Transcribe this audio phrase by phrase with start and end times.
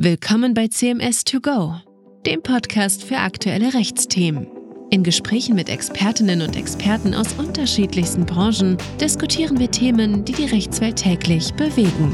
[0.00, 1.74] Willkommen bei CMS 2 Go,
[2.24, 4.46] dem Podcast für aktuelle Rechtsthemen.
[4.90, 11.02] In Gesprächen mit Expertinnen und Experten aus unterschiedlichsten Branchen diskutieren wir Themen, die die Rechtswelt
[11.02, 12.12] täglich bewegen.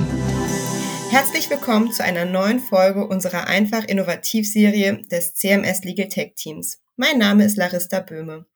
[1.11, 6.81] Herzlich willkommen zu einer neuen Folge unserer einfach Innovativserie des CMS Legal Tech Teams.
[6.97, 8.47] Mein Name ist Larista Böhme.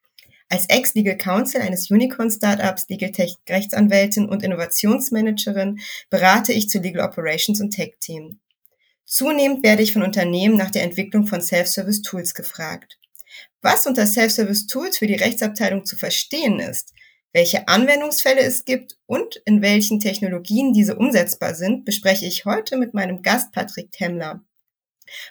[0.48, 7.60] Als Ex-Legal Counsel eines Unicorn-Startups, Legal Tech Rechtsanwältin und Innovationsmanagerin berate ich zu Legal Operations
[7.60, 8.38] und Tech-Team.
[9.08, 12.98] Zunehmend werde ich von Unternehmen nach der Entwicklung von Self-Service Tools gefragt.
[13.62, 16.92] Was unter Self-Service Tools für die Rechtsabteilung zu verstehen ist,
[17.32, 22.92] welche Anwendungsfälle es gibt und in welchen Technologien diese umsetzbar sind, bespreche ich heute mit
[22.92, 24.44] meinem Gast Patrick Temmler.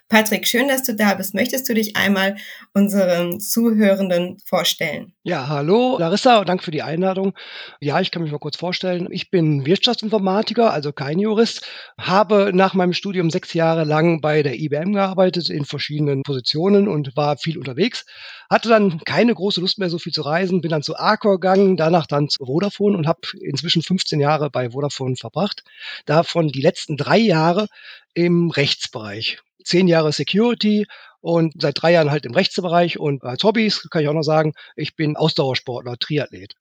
[0.10, 1.34] Patrick, schön, dass du da bist.
[1.34, 2.38] Möchtest du dich einmal
[2.74, 5.14] unseren Zuhörenden vorstellen?
[5.24, 7.34] Ja, hallo Larissa, danke für die Einladung.
[7.82, 9.08] Ja, ich kann mich mal kurz vorstellen.
[9.12, 11.68] Ich bin Wirtschaftsinformatiker, also kein Jurist,
[12.00, 17.18] habe nach meinem Studium sechs Jahre lang bei der IBM gearbeitet in verschiedenen Positionen und
[17.18, 18.06] war viel unterwegs.
[18.50, 21.76] Hatte dann keine große Lust mehr, so viel zu reisen, bin dann zu Arcor gegangen,
[21.76, 25.64] danach dann zu Vodafone und habe inzwischen 15 Jahre bei Vodafone verbracht.
[26.06, 27.68] Davon die letzten drei Jahre
[28.14, 30.86] im Rechtsbereich zehn Jahre Security
[31.20, 34.54] und seit drei Jahren halt im Rechtsbereich und als Hobbys kann ich auch noch sagen,
[34.76, 36.56] ich bin Ausdauersportler, Triathlet.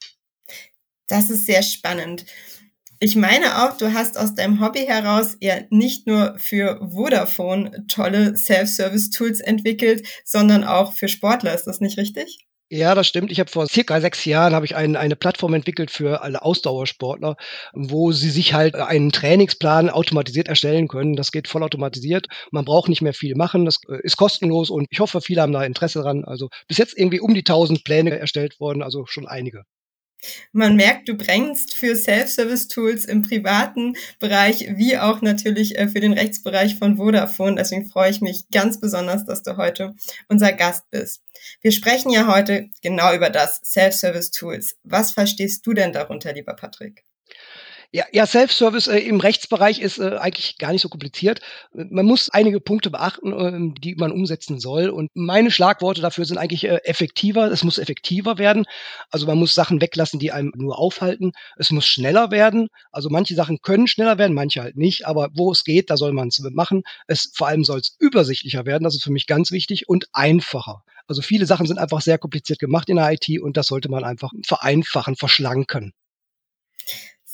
[1.06, 2.26] Das ist sehr spannend.
[2.98, 8.36] Ich meine auch, du hast aus deinem Hobby heraus ja nicht nur für Vodafone tolle
[8.36, 11.54] Self-Service-Tools entwickelt, sondern auch für Sportler.
[11.54, 12.46] Ist das nicht richtig?
[12.70, 13.30] Ja, das stimmt.
[13.30, 17.36] Ich habe vor circa sechs Jahren habe ich ein, eine Plattform entwickelt für alle Ausdauersportler,
[17.72, 21.14] wo sie sich halt einen Trainingsplan automatisiert erstellen können.
[21.16, 22.26] Das geht vollautomatisiert.
[22.50, 23.64] Man braucht nicht mehr viel machen.
[23.66, 26.24] Das äh, ist kostenlos und ich hoffe, viele haben da Interesse dran.
[26.24, 29.62] Also bis jetzt irgendwie um die 1000 Pläne erstellt worden, also schon einige.
[30.52, 36.12] Man merkt, du brennst für Self-Service-Tools im privaten Bereich wie auch natürlich äh, für den
[36.12, 37.56] Rechtsbereich von Vodafone.
[37.56, 39.94] Deswegen freue ich mich ganz besonders, dass du heute
[40.28, 41.22] unser Gast bist.
[41.60, 44.76] Wir sprechen ja heute genau über das Self-Service-Tools.
[44.84, 47.04] Was verstehst du denn darunter, lieber Patrick?
[47.96, 51.40] Ja, ja Self-Service äh, im Rechtsbereich ist äh, eigentlich gar nicht so kompliziert.
[51.72, 54.90] Man muss einige Punkte beachten, äh, die man umsetzen soll.
[54.90, 57.50] Und meine Schlagworte dafür sind eigentlich äh, effektiver.
[57.50, 58.66] Es muss effektiver werden.
[59.10, 61.32] Also man muss Sachen weglassen, die einem nur aufhalten.
[61.56, 62.68] Es muss schneller werden.
[62.92, 65.06] Also manche Sachen können schneller werden, manche halt nicht.
[65.06, 66.82] Aber wo es geht, da soll man es machen.
[67.06, 68.84] Es vor allem soll es übersichtlicher werden.
[68.84, 70.82] Das ist für mich ganz wichtig und einfacher.
[71.06, 74.04] Also viele Sachen sind einfach sehr kompliziert gemacht in der IT und das sollte man
[74.04, 75.94] einfach vereinfachen, verschlanken.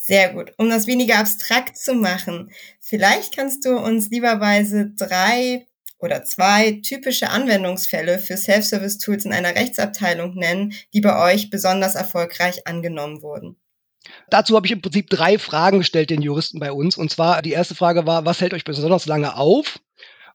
[0.05, 0.53] Sehr gut.
[0.57, 5.69] Um das weniger abstrakt zu machen, vielleicht kannst du uns lieberweise drei
[6.01, 12.67] oder zwei typische Anwendungsfälle für Self-Service-Tools in einer Rechtsabteilung nennen, die bei euch besonders erfolgreich
[12.67, 13.55] angenommen wurden.
[14.29, 16.97] Dazu habe ich im Prinzip drei Fragen gestellt den Juristen bei uns.
[16.97, 19.79] Und zwar die erste Frage war, was hält euch besonders lange auf?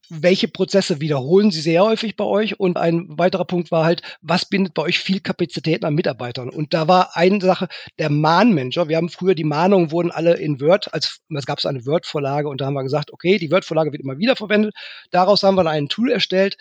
[0.09, 2.59] Welche Prozesse wiederholen Sie sehr häufig bei euch?
[2.59, 6.49] Und ein weiterer Punkt war halt, was bindet bei euch viel Kapazitäten an Mitarbeitern?
[6.49, 7.67] Und da war eine Sache,
[7.99, 8.87] der Mahnmanager.
[8.89, 12.47] Wir haben früher die Mahnungen wurden alle in Word, als es gab so eine Word-Vorlage
[12.49, 14.75] und da haben wir gesagt, okay, die Word-Vorlage wird immer wieder verwendet.
[15.11, 16.57] Daraus haben wir dann ein Tool erstellt,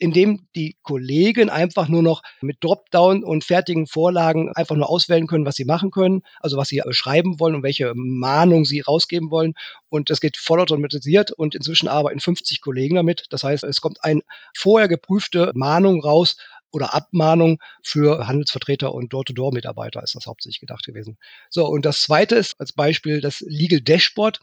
[0.00, 5.26] in dem die Kollegen einfach nur noch mit Dropdown und fertigen Vorlagen einfach nur auswählen
[5.26, 9.30] können, was sie machen können, also was sie schreiben wollen und welche Mahnung sie rausgeben
[9.30, 9.52] wollen.
[9.90, 13.26] Und das geht vollautomatisiert und inzwischen arbeiten 50 Kollegen damit.
[13.28, 14.22] Das heißt, es kommt eine
[14.56, 16.36] vorher geprüfte Mahnung raus,
[16.72, 21.18] oder Abmahnung für Handelsvertreter und Door-to-Door-Mitarbeiter ist das hauptsächlich gedacht gewesen.
[21.48, 24.40] So, und das zweite ist als Beispiel das Legal Dashboard.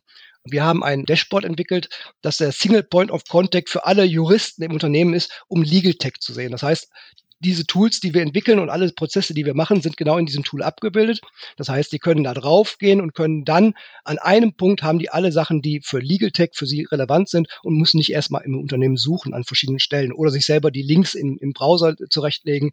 [0.52, 1.90] Wir haben ein Dashboard entwickelt,
[2.22, 6.16] das der Single Point of Contact für alle Juristen im Unternehmen ist, um Legal Tech
[6.20, 6.52] zu sehen.
[6.52, 6.90] Das heißt,
[7.40, 10.44] diese Tools, die wir entwickeln und alle Prozesse, die wir machen, sind genau in diesem
[10.44, 11.22] Tool abgebildet.
[11.56, 15.10] Das heißt, die können da drauf gehen und können dann an einem Punkt haben die
[15.10, 18.60] alle Sachen, die für Legal Tech für sie relevant sind und müssen nicht erstmal im
[18.60, 22.72] Unternehmen suchen an verschiedenen Stellen oder sich selber die Links in, im Browser zurechtlegen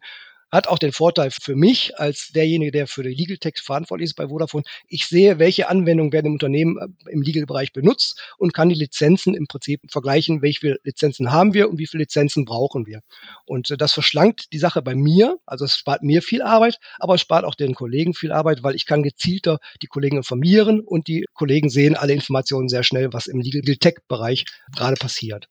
[0.55, 4.15] hat auch den Vorteil für mich als derjenige, der für den Legal Text verantwortlich ist
[4.15, 4.63] bei Vodafone.
[4.87, 9.35] Ich sehe, welche Anwendungen werden im Unternehmen äh, im Legal-Bereich benutzt und kann die Lizenzen
[9.35, 13.01] im Prinzip vergleichen, welche Lizenzen haben wir und wie viele Lizenzen brauchen wir.
[13.45, 15.37] Und äh, das verschlankt die Sache bei mir.
[15.45, 18.75] Also es spart mir viel Arbeit, aber es spart auch den Kollegen viel Arbeit, weil
[18.75, 23.27] ich kann gezielter die Kollegen informieren und die Kollegen sehen alle Informationen sehr schnell, was
[23.27, 25.47] im Legal Tech-Bereich gerade passiert.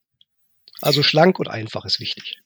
[0.80, 2.38] Also schlank und einfach ist wichtig.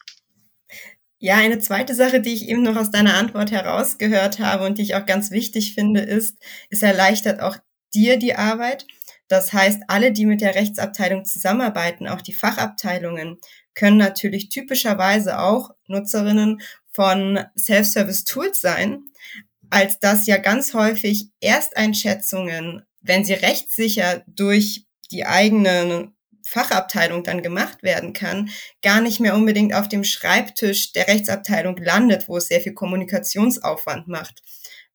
[1.20, 4.82] Ja, eine zweite Sache, die ich eben noch aus deiner Antwort herausgehört habe und die
[4.82, 6.36] ich auch ganz wichtig finde, ist,
[6.70, 7.56] es erleichtert auch
[7.92, 8.86] dir die Arbeit.
[9.26, 13.38] Das heißt, alle, die mit der Rechtsabteilung zusammenarbeiten, auch die Fachabteilungen,
[13.74, 16.60] können natürlich typischerweise auch Nutzerinnen
[16.92, 19.04] von Self-Service-Tools sein,
[19.70, 26.16] als dass ja ganz häufig Ersteinschätzungen, wenn sie rechtssicher durch die eigenen
[26.48, 28.50] Fachabteilung dann gemacht werden kann,
[28.82, 34.08] gar nicht mehr unbedingt auf dem Schreibtisch der Rechtsabteilung landet, wo es sehr viel Kommunikationsaufwand
[34.08, 34.42] macht.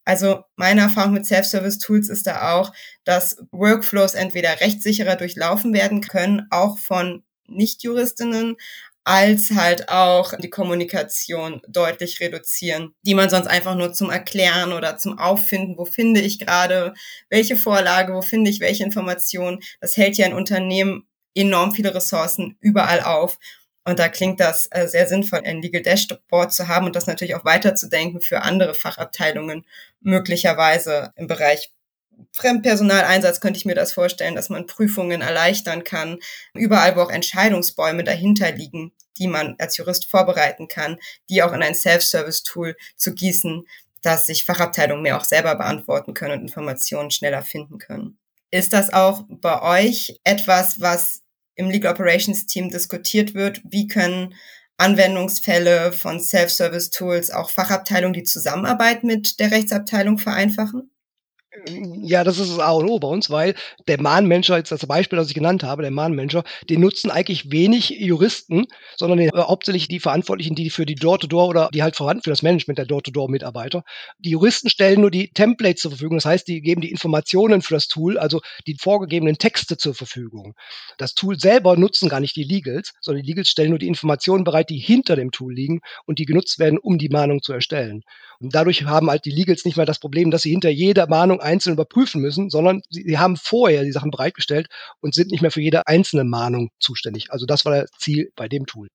[0.05, 2.73] Also meine Erfahrung mit Self-Service-Tools ist da auch,
[3.05, 8.57] dass Workflows entweder rechtssicherer durchlaufen werden können, auch von Nicht-Juristinnen,
[9.05, 14.97] als halt auch die Kommunikation deutlich reduzieren, die man sonst einfach nur zum Erklären oder
[14.97, 16.93] zum Auffinden, wo finde ich gerade
[17.29, 22.57] welche Vorlage, wo finde ich welche Informationen, das hält ja ein Unternehmen enorm viele Ressourcen
[22.59, 23.39] überall auf.
[23.85, 27.35] Und da klingt das äh, sehr sinnvoll, ein Legal Dashboard zu haben und das natürlich
[27.35, 29.65] auch weiterzudenken für andere Fachabteilungen,
[29.99, 31.71] möglicherweise im Bereich
[32.31, 36.19] Fremdpersonaleinsatz könnte ich mir das vorstellen, dass man Prüfungen erleichtern kann,
[36.53, 40.97] überall, wo auch Entscheidungsbäume dahinter liegen, die man als Jurist vorbereiten kann,
[41.29, 43.65] die auch in ein Self-Service-Tool zu gießen,
[44.01, 48.17] dass sich Fachabteilungen mehr auch selber beantworten können und Informationen schneller finden können.
[48.51, 51.22] Ist das auch bei euch etwas, was
[51.55, 53.61] im Legal Operations Team diskutiert wird?
[53.63, 54.35] Wie können
[54.77, 60.92] Anwendungsfälle von Self-Service-Tools auch Fachabteilungen die Zusammenarbeit mit der Rechtsabteilung vereinfachen?
[62.01, 63.53] Ja, das ist das A und O bei uns, weil
[63.87, 67.89] der Mahnmanager, jetzt das Beispiel, das ich genannt habe, der Mahnmanager, den nutzen eigentlich wenig
[67.91, 68.65] Juristen,
[68.97, 72.23] sondern den, äh, hauptsächlich die Verantwortlichen, die für die Door-to-Door -Door oder die halt vorhanden
[72.23, 73.83] für das Management der Door-to-Door-Mitarbeiter.
[74.17, 77.75] Die Juristen stellen nur die Templates zur Verfügung, das heißt, die geben die Informationen für
[77.75, 80.55] das Tool, also die vorgegebenen Texte zur Verfügung.
[80.97, 84.43] Das Tool selber nutzen gar nicht die Legals, sondern die Legals stellen nur die Informationen
[84.43, 88.01] bereit, die hinter dem Tool liegen und die genutzt werden, um die Mahnung zu erstellen.
[88.43, 91.39] Und dadurch haben halt die Legals nicht mehr das Problem, dass sie hinter jeder Mahnung
[91.39, 94.67] einzeln überprüfen müssen, sondern sie, sie haben vorher die Sachen bereitgestellt
[94.99, 97.31] und sind nicht mehr für jede einzelne Mahnung zuständig.
[97.31, 98.89] Also das war das Ziel bei dem Tool.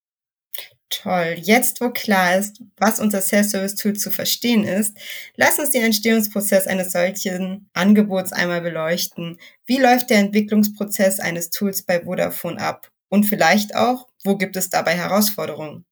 [0.91, 1.37] Toll.
[1.39, 4.97] Jetzt, wo klar ist, was unser Self-Service-Tool zu verstehen ist,
[5.37, 9.39] lass uns den Entstehungsprozess eines solchen Angebots einmal beleuchten.
[9.67, 12.91] Wie läuft der Entwicklungsprozess eines Tools bei Vodafone ab?
[13.11, 15.85] Und vielleicht auch, wo gibt es dabei Herausforderungen?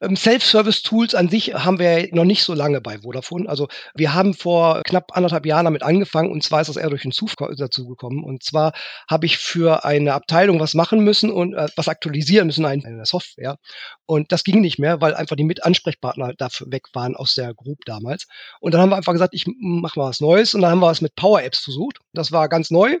[0.00, 3.48] Ähm, Self-Service-Tools an sich haben wir noch nicht so lange bei Vodafone.
[3.48, 7.02] Also wir haben vor knapp anderthalb Jahren damit angefangen und zwar ist das eher durch
[7.02, 8.24] den Zufall dazu gekommen.
[8.24, 8.72] Und zwar
[9.08, 13.06] habe ich für eine Abteilung was machen müssen und äh, was aktualisieren müssen, eine, eine
[13.06, 13.58] Software.
[14.06, 17.78] Und das ging nicht mehr, weil einfach die Mitansprechpartner dafür weg waren aus der Group
[17.84, 18.26] damals.
[18.60, 20.90] Und dann haben wir einfach gesagt, ich mache mal was Neues und dann haben wir
[20.90, 21.98] es mit Power Apps versucht.
[22.12, 22.96] Das war ganz neu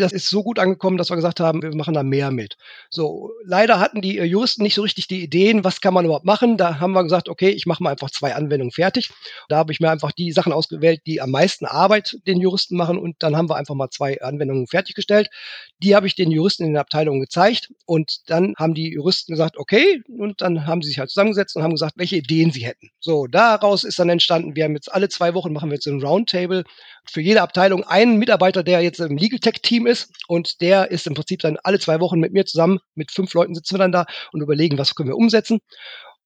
[0.00, 2.56] das ist so gut angekommen, dass wir gesagt haben, wir machen da mehr mit.
[2.88, 6.24] So, leider hatten die äh, Juristen nicht so richtig die Ideen, was kann man überhaupt
[6.24, 6.56] machen.
[6.56, 9.10] Da haben wir gesagt, okay, ich mache mal einfach zwei Anwendungen fertig.
[9.48, 12.98] Da habe ich mir einfach die Sachen ausgewählt, die am meisten Arbeit den Juristen machen
[12.98, 15.30] und dann haben wir einfach mal zwei Anwendungen fertiggestellt.
[15.82, 19.56] Die habe ich den Juristen in den Abteilungen gezeigt und dann haben die Juristen gesagt,
[19.56, 22.90] okay, und dann haben sie sich halt zusammengesetzt und haben gesagt, welche Ideen sie hätten.
[23.00, 26.02] So, daraus ist dann entstanden, wir haben jetzt alle zwei Wochen machen wir jetzt ein
[26.02, 26.64] Roundtable
[27.04, 31.06] für jede Abteilung einen Mitarbeiter, der jetzt im Legal Tech Team ist und der ist
[31.06, 33.92] im Prinzip dann alle zwei Wochen mit mir zusammen, mit fünf Leuten sitzen wir dann
[33.92, 35.60] da und überlegen, was können wir umsetzen.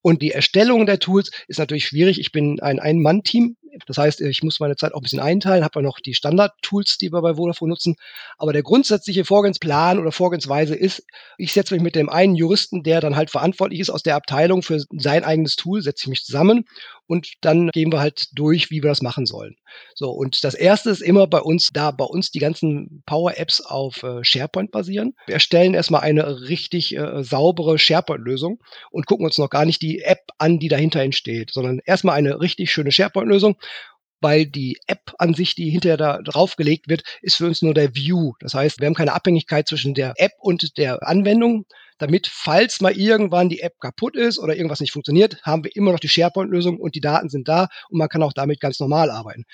[0.05, 2.19] Und die Erstellung der Tools ist natürlich schwierig.
[2.19, 3.57] Ich bin ein Ein-Mann-Team.
[3.87, 7.11] Das heißt, ich muss meine Zeit auch ein bisschen einteilen, habe noch die Standard-Tools, die
[7.11, 7.95] wir bei Vodafone nutzen.
[8.37, 11.03] Aber der grundsätzliche Vorgehensplan oder Vorgehensweise ist,
[11.39, 14.61] ich setze mich mit dem einen Juristen, der dann halt verantwortlich ist aus der Abteilung
[14.61, 16.65] für sein eigenes Tool, setze ich mich zusammen
[17.07, 19.55] und dann gehen wir halt durch, wie wir das machen sollen.
[19.93, 24.03] So, und das erste ist immer bei uns, da bei uns die ganzen Power-Apps auf
[24.03, 25.13] äh, SharePoint basieren.
[25.27, 28.59] Wir erstellen erstmal eine richtig äh, saubere SharePoint-Lösung
[28.91, 32.39] und gucken uns noch gar nicht die App an, die dahinter entsteht, sondern erstmal eine
[32.41, 33.57] richtig schöne SharePoint-Lösung
[34.21, 37.93] weil die App an sich, die hinterher da draufgelegt wird, ist für uns nur der
[37.93, 38.31] View.
[38.39, 41.65] Das heißt, wir haben keine Abhängigkeit zwischen der App und der Anwendung,
[41.97, 45.91] damit, falls mal irgendwann die App kaputt ist oder irgendwas nicht funktioniert, haben wir immer
[45.91, 49.09] noch die SharePoint-Lösung und die Daten sind da und man kann auch damit ganz normal
[49.09, 49.45] arbeiten.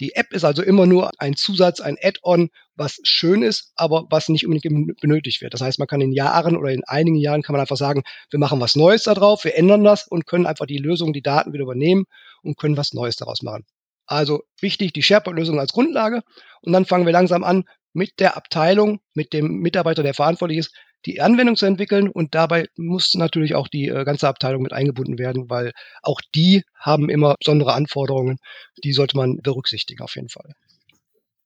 [0.00, 4.30] Die App ist also immer nur ein Zusatz, ein Add-on, was schön ist, aber was
[4.30, 5.52] nicht unbedingt benötigt wird.
[5.52, 8.38] Das heißt, man kann in Jahren oder in einigen Jahren kann man einfach sagen, wir
[8.38, 11.52] machen was Neues da drauf, wir ändern das und können einfach die Lösung, die Daten
[11.52, 12.06] wieder übernehmen
[12.42, 13.66] und können was Neues daraus machen.
[14.06, 16.22] Also wichtig, die SharePoint-Lösung als Grundlage
[16.62, 20.74] und dann fangen wir langsam an, mit der Abteilung, mit dem Mitarbeiter, der verantwortlich ist,
[21.06, 22.08] die Anwendung zu entwickeln.
[22.08, 26.62] Und dabei muss natürlich auch die äh, ganze Abteilung mit eingebunden werden, weil auch die
[26.74, 28.38] haben immer besondere Anforderungen.
[28.84, 30.52] Die sollte man berücksichtigen auf jeden Fall.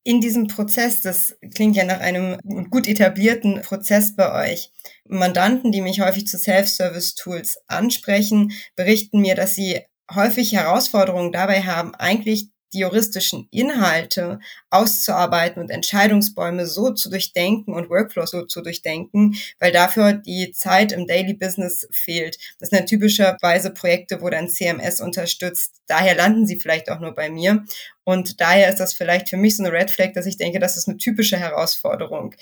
[0.07, 2.37] In diesem Prozess, das klingt ja nach einem
[2.69, 4.71] gut etablierten Prozess bei euch.
[5.09, 9.81] Mandanten, die mich häufig zu Self-Service-Tools ansprechen, berichten mir, dass sie
[10.15, 14.39] häufig Herausforderungen dabei haben, eigentlich die juristischen Inhalte
[14.71, 20.93] auszuarbeiten und Entscheidungsbäume so zu durchdenken und Workflows so zu durchdenken, weil dafür die Zeit
[20.93, 22.39] im Daily Business fehlt.
[22.59, 25.81] Das sind ja typischerweise Projekte, wo dann CMS unterstützt.
[25.87, 27.65] Daher landen sie vielleicht auch nur bei mir.
[28.05, 30.77] Und daher ist das vielleicht für mich so eine Red Flag, dass ich denke, das
[30.77, 32.35] ist eine typische Herausforderung.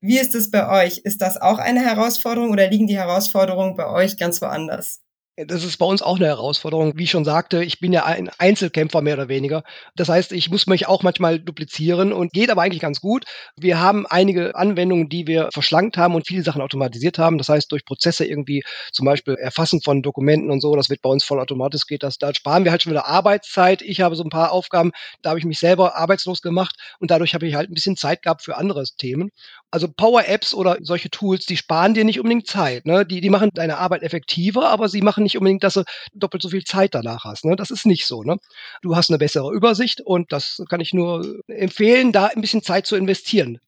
[0.00, 0.98] Wie ist es bei euch?
[0.98, 5.00] Ist das auch eine Herausforderung oder liegen die Herausforderungen bei euch ganz woanders?
[5.46, 6.98] Das ist bei uns auch eine Herausforderung.
[6.98, 9.62] Wie ich schon sagte, ich bin ja ein Einzelkämpfer mehr oder weniger.
[9.94, 13.24] Das heißt, ich muss mich auch manchmal duplizieren und geht aber eigentlich ganz gut.
[13.56, 17.38] Wir haben einige Anwendungen, die wir verschlankt haben und viele Sachen automatisiert haben.
[17.38, 21.10] Das heißt, durch Prozesse irgendwie zum Beispiel Erfassen von Dokumenten und so, das wird bei
[21.10, 22.18] uns vollautomatisch geht das.
[22.18, 23.80] Da sparen wir halt schon wieder Arbeitszeit.
[23.82, 24.90] Ich habe so ein paar Aufgaben,
[25.22, 28.22] da habe ich mich selber arbeitslos gemacht und dadurch habe ich halt ein bisschen Zeit
[28.22, 29.30] gehabt für andere Themen.
[29.70, 32.86] Also Power-Apps oder solche Tools, die sparen dir nicht unbedingt Zeit.
[32.86, 33.06] Ne?
[33.06, 36.48] Die, die machen deine Arbeit effektiver, aber sie machen nicht unbedingt, dass du doppelt so
[36.48, 37.44] viel Zeit danach hast.
[37.44, 37.56] Ne?
[37.56, 38.22] Das ist nicht so.
[38.22, 38.38] Ne?
[38.82, 42.86] Du hast eine bessere Übersicht und das kann ich nur empfehlen, da ein bisschen Zeit
[42.86, 43.60] zu investieren.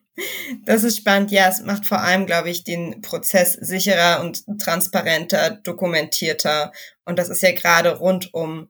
[0.64, 1.30] Das ist spannend.
[1.30, 6.72] Ja, es macht vor allem, glaube ich, den Prozess sicherer und transparenter, dokumentierter.
[7.04, 8.68] Und das ist ja gerade rund um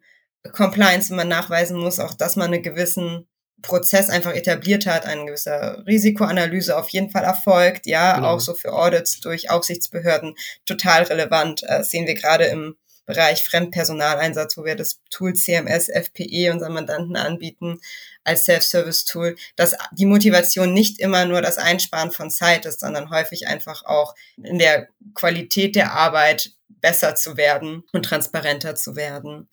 [0.52, 3.26] Compliance, wenn man nachweisen muss, auch dass man einen gewissen
[3.62, 8.28] Prozess einfach etabliert hat, eine gewisse Risikoanalyse auf jeden Fall erfolgt, ja, genau.
[8.28, 10.34] auch so für Audits durch Aufsichtsbehörden
[10.66, 11.62] total relevant.
[11.62, 12.76] Das sehen wir gerade im
[13.06, 17.80] Bereich Fremdpersonaleinsatz, wo wir das Tool CMS FPE unseren Mandanten anbieten
[18.22, 23.48] als Self-Service-Tool, dass die Motivation nicht immer nur das Einsparen von Zeit ist, sondern häufig
[23.48, 29.48] einfach auch in der Qualität der Arbeit besser zu werden und transparenter zu werden.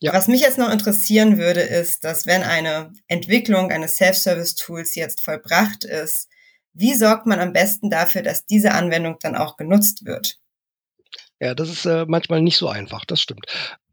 [0.00, 0.12] Ja.
[0.12, 5.84] Was mich jetzt noch interessieren würde, ist, dass wenn eine Entwicklung eines Self-Service-Tools jetzt vollbracht
[5.84, 6.28] ist,
[6.72, 10.38] wie sorgt man am besten dafür, dass diese Anwendung dann auch genutzt wird?
[11.40, 13.46] Ja, das ist äh, manchmal nicht so einfach, das stimmt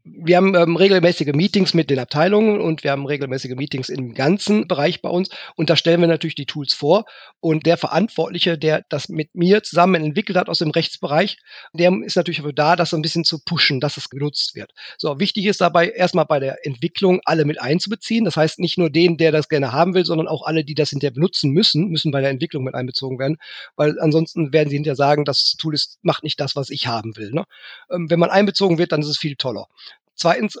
[0.06, 4.68] wir haben ähm, regelmäßige Meetings mit den Abteilungen und wir haben regelmäßige Meetings im ganzen
[4.68, 7.04] Bereich bei uns und da stellen wir natürlich die Tools vor
[7.40, 11.38] und der Verantwortliche, der das mit mir zusammen entwickelt hat aus dem Rechtsbereich,
[11.72, 14.72] der ist natürlich dafür da, das so ein bisschen zu pushen, dass es genutzt wird.
[14.98, 18.24] So, wichtig ist dabei erstmal bei der Entwicklung alle mit einzubeziehen.
[18.24, 20.90] Das heißt nicht nur den, der das gerne haben will, sondern auch alle, die das
[20.90, 23.38] hinterher benutzen müssen, müssen bei der Entwicklung mit einbezogen werden,
[23.74, 27.16] weil ansonsten werden sie hinterher sagen, das Tool ist, macht nicht das, was ich haben
[27.16, 27.32] will.
[27.32, 27.44] Ne?
[27.90, 29.66] Ähm, wenn man einbezogen wird, dann ist es viel toller.
[30.16, 30.58] Zweitens,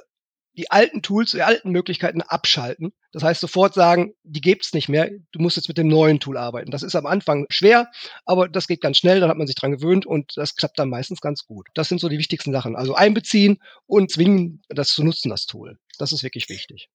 [0.56, 2.92] die alten Tools, die alten Möglichkeiten abschalten.
[3.12, 5.10] Das heißt, sofort sagen, die gibt's nicht mehr.
[5.32, 6.70] Du musst jetzt mit dem neuen Tool arbeiten.
[6.70, 7.90] Das ist am Anfang schwer,
[8.24, 9.20] aber das geht ganz schnell.
[9.20, 11.68] Dann hat man sich dran gewöhnt und das klappt dann meistens ganz gut.
[11.74, 12.74] Das sind so die wichtigsten Sachen.
[12.76, 15.78] Also einbeziehen und zwingen, das zu nutzen, das Tool.
[15.98, 16.88] Das ist wirklich wichtig.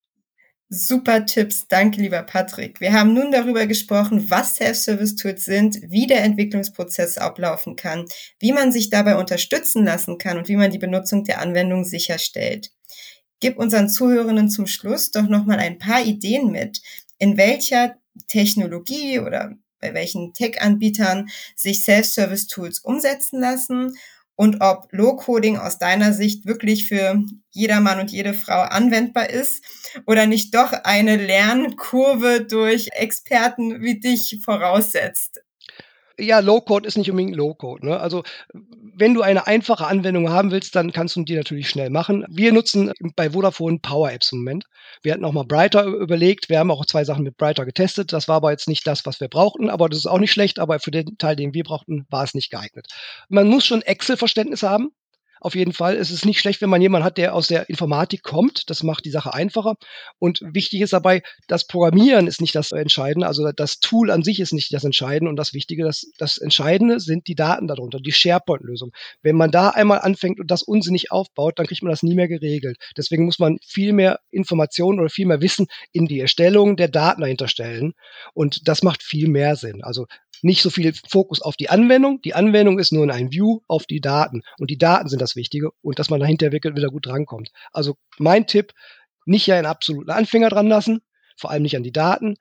[0.74, 2.80] Super Tipps, danke lieber Patrick.
[2.80, 8.06] Wir haben nun darüber gesprochen, was Self-Service-Tools sind, wie der Entwicklungsprozess ablaufen kann,
[8.40, 12.72] wie man sich dabei unterstützen lassen kann und wie man die Benutzung der Anwendung sicherstellt.
[13.42, 16.82] Gib unseren Zuhörenden zum Schluss doch nochmal ein paar Ideen mit,
[17.20, 17.98] in welcher
[18.30, 23.98] Technologie oder bei welchen Tech-Anbietern sich Self-Service-Tools umsetzen lassen
[24.42, 29.64] und ob Low-Coding aus deiner Sicht wirklich für jeder Mann und jede Frau anwendbar ist
[30.08, 35.44] oder nicht doch eine Lernkurve durch Experten wie dich voraussetzt
[36.20, 37.86] ja, Low-Code ist nicht unbedingt Low-Code.
[37.86, 38.00] Ne?
[38.00, 38.24] Also
[39.02, 42.24] wenn du eine einfache Anwendung haben willst, dann kannst du die natürlich schnell machen.
[42.30, 44.66] Wir nutzen bei Vodafone Power Apps im Moment.
[45.02, 46.50] Wir hatten auch mal Brighter überlegt.
[46.50, 48.14] Wir haben auch zwei Sachen mit Brighter getestet.
[48.14, 50.60] Das war aber jetzt nicht das, was wir brauchten, aber das ist auch nicht schlecht.
[50.60, 52.90] Aber für den Teil, den wir brauchten, war es nicht geeignet.
[53.28, 54.92] Man muss schon Excel-Verständnis haben.
[55.42, 58.22] Auf jeden Fall ist es nicht schlecht, wenn man jemanden hat, der aus der Informatik
[58.22, 58.70] kommt.
[58.70, 59.76] Das macht die Sache einfacher.
[60.20, 63.26] Und wichtig ist dabei, das Programmieren ist nicht das Entscheidende.
[63.26, 65.32] Also das Tool an sich ist nicht das Entscheidende.
[65.32, 68.92] Und das Wichtige, das, das Entscheidende sind die Daten darunter, die SharePoint-Lösung.
[69.24, 72.28] Wenn man da einmal anfängt und das unsinnig aufbaut, dann kriegt man das nie mehr
[72.28, 72.78] geregelt.
[72.96, 77.22] Deswegen muss man viel mehr Informationen oder viel mehr Wissen in die Erstellung der Daten
[77.22, 77.94] dahinter stellen.
[78.36, 79.84] Und das macht viel mehr Sinn.
[79.84, 80.06] Also
[80.44, 82.22] nicht so viel Fokus auf die Anwendung.
[82.22, 84.42] Die Anwendung ist nur in ein View auf die Daten.
[84.58, 87.52] Und die Daten sind das Wichtige und dass man dahinter wirklich wieder gut drankommt.
[87.72, 88.74] Also mein Tipp,
[89.26, 91.02] nicht ja einen absoluten Anfänger dran lassen,
[91.38, 92.36] vor allem nicht an die Daten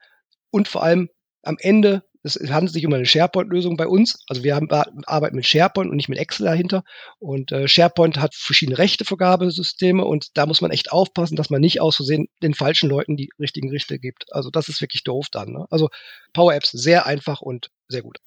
[0.50, 1.10] und vor allem
[1.42, 4.22] am Ende es handelt sich um eine SharePoint-Lösung bei uns.
[4.28, 6.84] Also wir haben, arbeiten mit SharePoint und nicht mit Excel dahinter.
[7.18, 11.80] Und äh, SharePoint hat verschiedene Rechtevergabesysteme und da muss man echt aufpassen, dass man nicht
[11.80, 14.26] aus Versehen den falschen Leuten die richtigen Richter gibt.
[14.32, 15.52] Also das ist wirklich doof dann.
[15.52, 15.66] Ne?
[15.70, 15.88] Also
[16.34, 18.18] Power Apps sehr einfach und sehr gut.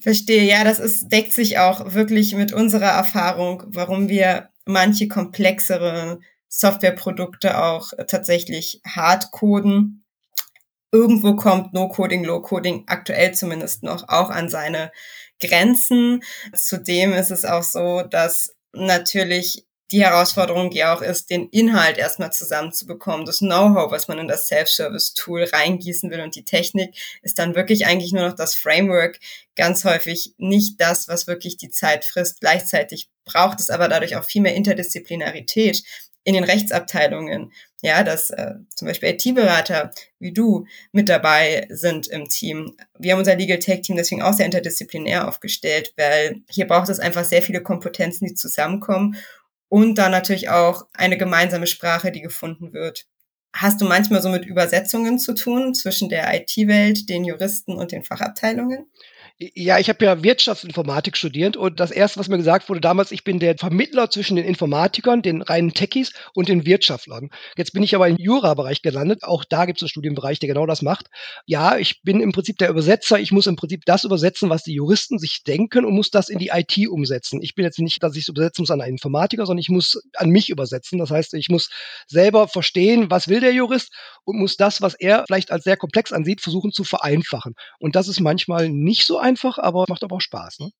[0.00, 6.20] Verstehe, ja, das ist, deckt sich auch wirklich mit unserer Erfahrung, warum wir manche komplexere
[6.48, 10.02] Softwareprodukte auch tatsächlich hart coden
[10.92, 14.92] irgendwo kommt No-Coding, Low-Coding aktuell zumindest noch auch an seine
[15.40, 16.22] Grenzen.
[16.54, 22.32] Zudem ist es auch so, dass natürlich die Herausforderung ja auch ist, den Inhalt erstmal
[22.32, 27.54] zusammenzubekommen, das Know-how, was man in das Self-Service-Tool reingießen will und die Technik ist dann
[27.54, 29.20] wirklich eigentlich nur noch das Framework,
[29.54, 32.40] ganz häufig nicht das, was wirklich die Zeit frisst.
[32.40, 35.82] Gleichzeitig braucht es aber dadurch auch viel mehr Interdisziplinarität
[36.24, 37.52] in den Rechtsabteilungen.
[37.82, 42.76] Ja, dass äh, zum Beispiel IT-Berater wie du mit dabei sind im Team.
[42.96, 47.00] Wir haben unser Legal Tech Team deswegen auch sehr interdisziplinär aufgestellt, weil hier braucht es
[47.00, 49.16] einfach sehr viele Kompetenzen, die zusammenkommen
[49.72, 53.06] und dann natürlich auch eine gemeinsame Sprache, die gefunden wird.
[53.54, 58.04] Hast du manchmal so mit Übersetzungen zu tun zwischen der IT-Welt, den Juristen und den
[58.04, 58.90] Fachabteilungen?
[59.54, 63.24] Ja, ich habe ja Wirtschaftsinformatik studiert und das erste, was mir gesagt wurde damals, ich
[63.24, 67.30] bin der Vermittler zwischen den Informatikern, den reinen Techies und den Wirtschaftlern.
[67.56, 69.24] Jetzt bin ich aber im Jura-Bereich gelandet.
[69.24, 71.06] Auch da gibt es einen Studienbereich, der genau das macht.
[71.46, 73.18] Ja, ich bin im Prinzip der Übersetzer.
[73.18, 76.38] Ich muss im Prinzip das übersetzen, was die Juristen sich denken und muss das in
[76.38, 77.42] die IT umsetzen.
[77.42, 80.00] Ich bin jetzt nicht, dass ich es übersetzen muss an einen Informatiker, sondern ich muss
[80.14, 80.98] an mich übersetzen.
[80.98, 81.68] Das heißt, ich muss
[82.06, 83.92] selber verstehen, was will der Jurist
[84.24, 87.54] und muss das, was er vielleicht als sehr komplex ansieht, versuchen zu vereinfachen.
[87.80, 90.60] Und das ist manchmal nicht so einfach, aber macht aber auch Spaß.
[90.60, 90.70] Ne?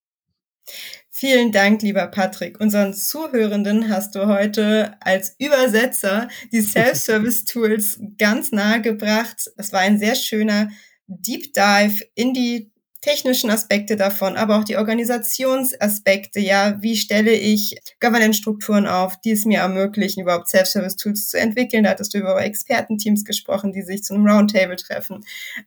[1.11, 2.61] Vielen Dank, lieber Patrick.
[2.61, 9.51] Unseren Zuhörenden hast du heute als Übersetzer die Self-Service-Tools ganz nahe gebracht.
[9.57, 10.71] Es war ein sehr schöner
[11.07, 12.72] Deep Dive in die
[13.03, 16.41] technischen Aspekte davon, aber auch die Organisationsaspekte.
[16.41, 21.85] Ja, wie stelle ich Governance-Strukturen auf, die es mir ermöglichen, überhaupt Self-Service-Tools zu entwickeln?
[21.85, 25.25] Da hattest du über Expertenteams gesprochen, die sich zu einem Roundtable treffen.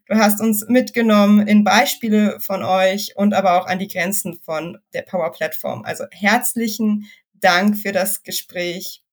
[0.08, 4.80] Du hast uns mitgenommen in Beispiele von euch und aber auch an die Grenzen von
[4.94, 5.84] der Power-Plattform.
[5.84, 9.04] Also herzlichen Dank für das Gespräch.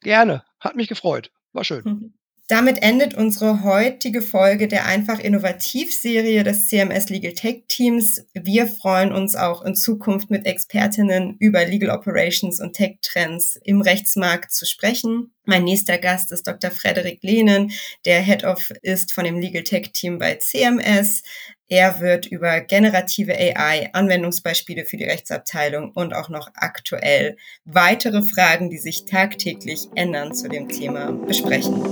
[0.00, 1.32] Gerne, hat mich gefreut.
[1.52, 1.82] War schön.
[1.84, 2.14] Mhm.
[2.46, 8.26] Damit endet unsere heutige Folge der Einfach Innovativ-Serie des CMS Legal Tech Teams.
[8.34, 13.80] Wir freuen uns auch in Zukunft mit Expertinnen über Legal Operations und Tech Trends im
[13.80, 15.32] Rechtsmarkt zu sprechen.
[15.46, 16.70] Mein nächster Gast ist Dr.
[16.70, 17.72] Frederik Lehnen,
[18.04, 21.22] der Head of ist von dem Legal Tech Team bei CMS.
[21.68, 28.68] Er wird über generative AI, Anwendungsbeispiele für die Rechtsabteilung und auch noch aktuell weitere Fragen,
[28.68, 31.82] die sich tagtäglich ändern zu dem Thema besprechen.